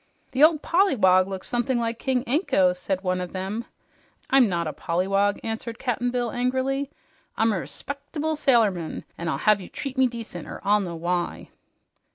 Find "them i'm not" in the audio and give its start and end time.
3.33-4.65